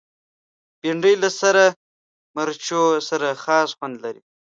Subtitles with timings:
[0.79, 1.67] بېنډۍ له سرې
[2.35, 4.21] مرچو سره خاص خوند لري